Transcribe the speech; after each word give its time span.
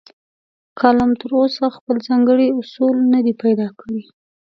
کالم 0.79 1.11
تراوسه 1.21 1.65
خپل 1.77 1.95
ځانګړي 2.07 2.47
اصول 2.59 2.97
نه 3.13 3.19
دي 3.25 3.33
پیدا 3.43 3.67
کړي. 3.79 4.01